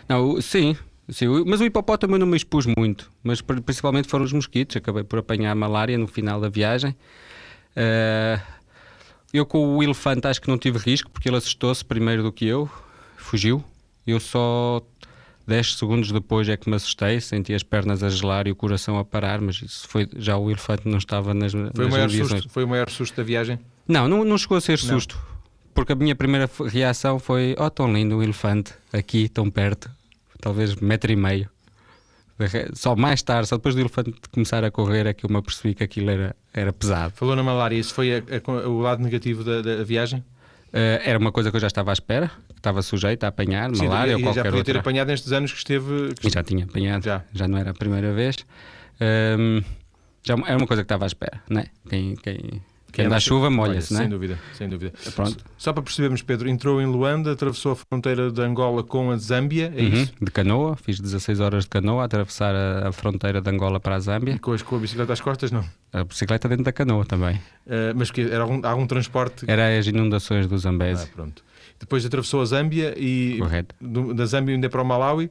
[0.07, 0.75] Não, sim,
[1.09, 4.75] sim, mas o hipopótamo eu não me expus muito, mas principalmente foram os mosquitos.
[4.75, 6.91] Acabei por apanhar malária no final da viagem.
[7.71, 8.41] Uh,
[9.33, 12.45] eu com o elefante acho que não tive risco, porque ele assustou-se primeiro do que
[12.45, 12.69] eu,
[13.17, 13.63] fugiu.
[14.07, 14.81] Eu só
[15.47, 18.97] 10 segundos depois é que me assustei, senti as pernas a gelar e o coração
[18.97, 22.09] a parar, mas isso foi já o elefante não estava nas, foi nas o maior
[22.09, 23.59] susto Foi o maior susto da viagem?
[23.87, 24.95] Não, não, não chegou a ser não.
[24.95, 25.19] susto,
[25.73, 29.89] porque a minha primeira reação foi: oh, tão lindo o elefante, aqui, tão perto,
[30.41, 31.49] talvez metro e meio.
[32.73, 35.73] Só mais tarde, só depois do elefante começar a correr, é que eu me apercebi
[35.73, 37.13] que aquilo era, era pesado.
[37.15, 40.19] Falou na malária, isso foi a, a, o lado negativo da, da viagem?
[40.19, 42.29] Uh, era uma coisa que eu já estava à espera,
[42.65, 44.43] estava sujeito a apanhar, Sim, malária ou qualquer outra.
[44.43, 46.13] já podia ter apanhado nestes anos que esteve...
[46.19, 46.29] Que...
[46.29, 48.37] Já tinha apanhado, já, já não era a primeira vez.
[48.99, 49.61] Um,
[50.23, 51.65] já era uma coisa que estava à espera, não é?
[51.87, 54.03] Quem, quem, quem anda à chuva molha-se, não é?
[54.03, 54.93] Sem dúvida, sem dúvida.
[55.13, 55.43] Pronto.
[55.57, 59.71] Só para percebermos, Pedro, entrou em Luanda, atravessou a fronteira de Angola com a Zâmbia,
[59.75, 60.13] é uhum, isso?
[60.19, 63.95] De canoa, fiz 16 horas de canoa a atravessar a, a fronteira de Angola para
[63.95, 64.33] a Zâmbia.
[64.33, 65.63] E com, as, com a bicicleta às costas, não?
[65.93, 67.35] A bicicleta dentro da canoa também.
[67.67, 69.45] Uh, mas que era algum, algum transporte?
[69.47, 71.03] Era as inundações do Zambeze.
[71.03, 71.43] Ah, pronto.
[71.79, 73.75] Depois atravessou a Zâmbia e Correto.
[73.79, 75.29] Do, da Zâmbia ainda para o Malawi?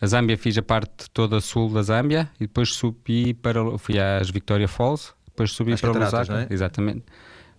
[0.00, 4.30] A Zâmbia fiz a parte toda sul da Zâmbia e depois subi para fui às
[4.30, 6.52] Victoria Falls, depois subi As para Lusaka, é?
[6.54, 7.04] exatamente.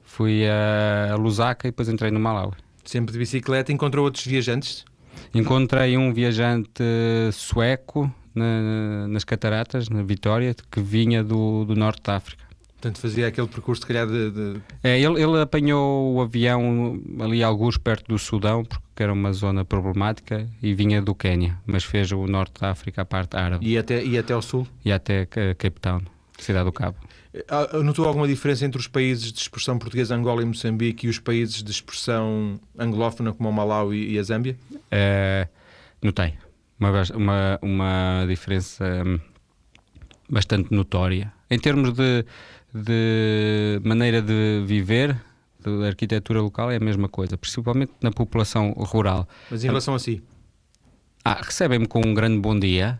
[0.04, 2.54] Fui a Lusaka e depois entrei no Malawi.
[2.84, 4.86] Sempre de bicicleta, encontrou outros viajantes?
[5.34, 6.84] Encontrei um viajante
[7.32, 12.44] sueco na, nas cataratas, na Vitória, que vinha do, do norte da África.
[12.82, 14.32] Portanto, fazia aquele percurso, se calhar, de.
[14.32, 14.62] de...
[14.84, 19.64] É, ele, ele apanhou o avião ali, alguns perto do Sudão, porque era uma zona
[19.64, 23.68] problemática, e vinha do Quênia, mas fez o norte da África, a parte árabe.
[23.68, 24.68] E até, e até ao sul?
[24.84, 26.02] E até Cape Town,
[26.40, 26.98] cidade do Cabo.
[27.48, 31.20] Ah, notou alguma diferença entre os países de expressão portuguesa, Angola e Moçambique, e os
[31.20, 34.58] países de expressão anglófona, como o Malawi e a Zâmbia?
[34.90, 35.48] É,
[36.02, 36.34] notei.
[36.80, 39.20] Uma, uma, uma diferença hum,
[40.28, 41.32] bastante notória.
[41.50, 42.26] Em termos de
[42.74, 45.20] de maneira de viver,
[45.60, 49.28] da arquitetura local, é a mesma coisa, principalmente na população rural.
[49.50, 50.22] Mas em relação a si?
[51.24, 53.00] Ah, recebem-me com um grande bom dia,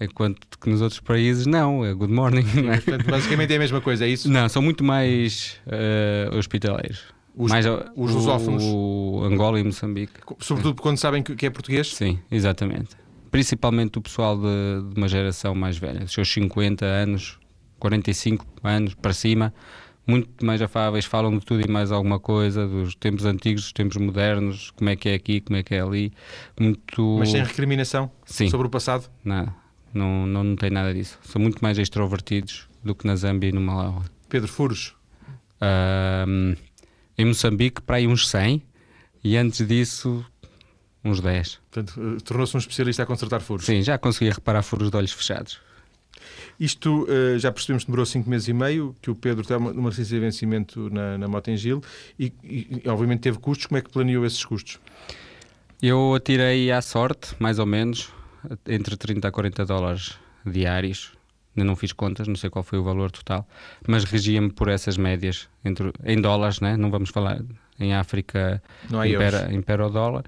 [0.00, 2.46] enquanto que nos outros países não, é good morning.
[2.46, 2.80] Sim, é?
[2.80, 4.30] Portanto, basicamente é a mesma coisa, é isso?
[4.30, 7.04] Não, são muito mais uh, hospitaleiros.
[7.36, 8.64] Os, mais, os lusófonos?
[8.64, 10.14] O Angola e Moçambique.
[10.40, 11.94] Sobretudo quando sabem que é português?
[11.94, 12.96] Sim, exatamente.
[13.30, 17.38] Principalmente o pessoal de, de uma geração mais velha, dos seus 50 anos,
[17.78, 19.52] 45 anos para cima,
[20.06, 23.96] muito mais afáveis, falam de tudo e mais alguma coisa, dos tempos antigos, dos tempos
[23.98, 26.12] modernos, como é que é aqui, como é que é ali.
[26.58, 27.16] Muito...
[27.18, 28.48] Mas sem recriminação Sim.
[28.48, 29.10] sobre o passado?
[29.22, 29.54] Nada,
[29.92, 31.18] não, não, não tem nada disso.
[31.22, 34.06] São muito mais extrovertidos do que na Zâmbia e no Malawi.
[34.28, 34.94] Pedro Furos?
[35.60, 36.54] Um,
[37.18, 38.62] em Moçambique, para aí uns 100,
[39.22, 40.24] e antes disso,
[41.04, 41.60] uns 10.
[41.70, 43.66] Portanto, uh, tornou-se um especialista a consertar furos.
[43.66, 45.60] Sim, já conseguia reparar furos de olhos fechados.
[46.58, 49.70] Isto uh, já percebemos que demorou 5 meses e meio, que o Pedro tem uma,
[49.70, 51.82] uma licença de vencimento na, na moto em Gil
[52.18, 53.66] e, e, obviamente teve custos.
[53.66, 54.78] Como é que planeou esses custos?
[55.82, 58.12] Eu atirei à sorte, mais ou menos,
[58.66, 61.12] entre 30 a 40 dólares diários.
[61.56, 63.46] Ainda não fiz contas, não sei qual foi o valor total,
[63.86, 66.76] mas regia-me por essas médias, entre, em dólares, né?
[66.76, 67.40] não vamos falar
[67.80, 70.24] em África, não impera, impera o dólar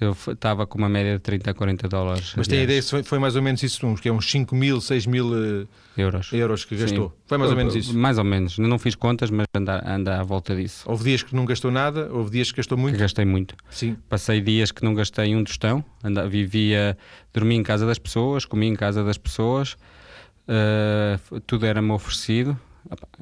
[0.00, 2.34] eu estava com uma média de 30 a 40 dólares.
[2.36, 5.06] Mas tem ideia, foi, foi mais ou menos isso, que é uns 5 mil, 6
[5.06, 6.32] mil uh, euros.
[6.32, 7.10] euros que gastou.
[7.10, 7.14] Sim.
[7.26, 7.96] Foi mais ou menos isso?
[7.96, 8.58] Mais ou menos.
[8.58, 10.84] Não fiz contas, mas anda, anda à volta disso.
[10.86, 12.96] Houve dias que não gastou nada, houve dias que gastou muito?
[12.96, 13.54] Que gastei muito.
[13.70, 13.96] Sim.
[14.08, 16.98] Passei dias que não gastei um tostão, anda, vivia,
[17.32, 19.76] dormia em casa das pessoas, comia em casa das pessoas,
[20.48, 22.58] uh, tudo era-me oferecido.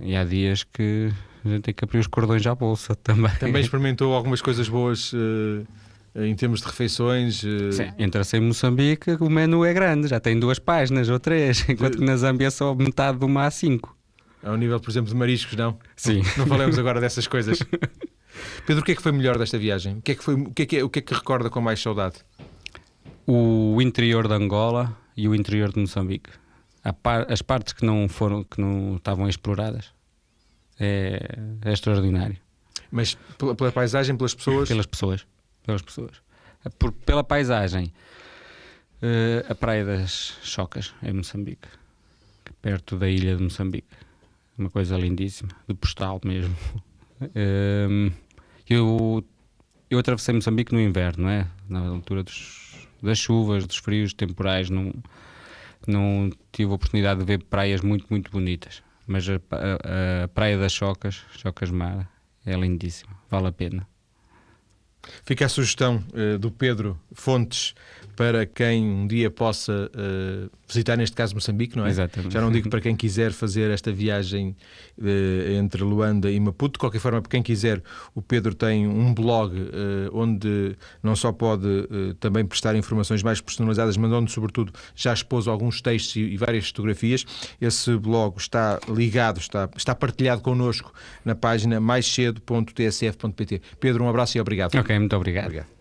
[0.01, 1.13] E há dias que
[1.45, 3.31] a gente tem que abrir os cordões à bolsa também.
[3.39, 5.13] Também experimentou algumas coisas boas...
[5.13, 5.67] Uh
[6.15, 7.43] em termos de refeições.
[7.45, 11.65] Eh, Sim, entra-se em Moçambique, o menu é grande, já tem duas páginas ou três,
[11.69, 13.97] enquanto que na Zâmbia é só metade de uma a cinco.
[14.43, 15.79] Ao nível, por exemplo, de mariscos, não?
[15.97, 16.23] Sim.
[16.37, 17.61] Não, não falamos agora dessas coisas.
[18.67, 19.99] Pedro, o que é que foi melhor desta viagem?
[19.99, 21.49] O que é que, foi, o que, é que, é, o que, é que recorda
[21.49, 22.17] com mais saudade?
[23.27, 26.31] O interior de Angola e o interior de Moçambique.
[27.03, 29.93] Par, as partes que não foram, que não estavam exploradas.
[30.81, 32.37] É, é extraordinário.
[32.91, 34.69] Mas pela, pela paisagem, pelas pessoas?
[34.69, 35.25] Pelas pessoas
[35.65, 36.23] pelas pessoas.
[36.79, 37.93] Por, pela paisagem,
[39.03, 41.69] uh, a Praia das Chocas, em Moçambique,
[42.61, 43.89] perto da ilha de Moçambique.
[44.57, 46.55] Uma coisa lindíssima, de postal mesmo.
[47.21, 48.13] Uh,
[48.69, 49.25] eu,
[49.91, 51.49] eu atravessei Moçambique no inverno, não é?
[51.69, 54.93] Na altura dos, das chuvas, dos frios temporais, não,
[55.87, 58.83] não tive a oportunidade de ver praias muito, muito bonitas.
[59.07, 62.09] Mas a, a, a Praia das Chocas, Chocas Mar,
[62.47, 63.92] é lindíssima, vale a pena.
[65.25, 67.75] Fica a sugestão uh, do Pedro Fontes
[68.15, 71.89] para quem um dia possa uh, visitar, neste caso, Moçambique, não é?
[71.89, 72.33] Exatamente.
[72.33, 74.55] Já não digo para quem quiser fazer esta viagem
[74.99, 76.75] uh, entre Luanda e Maputo.
[76.75, 77.83] De qualquer forma, para quem quiser,
[78.15, 79.53] o Pedro tem um blog
[80.13, 81.67] onde não só pode
[82.21, 86.69] também prestar informações mais personalizadas, mas onde, sobretudo, já expôs alguns textos e, e várias
[86.69, 87.25] fotografias.
[87.61, 90.93] Esse blog está ligado, está, está partilhado connosco
[91.25, 93.63] na página maiscedo.tsf.pt.
[93.81, 94.73] Pedro, um abraço e obrigado.
[94.99, 95.47] Muito obrigado.
[95.47, 95.72] obrigado.